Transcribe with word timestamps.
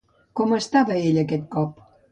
Com 0.39 0.55
estava 0.57 0.97
ell 1.11 1.23
aquest 1.27 1.49
cop? 1.59 1.83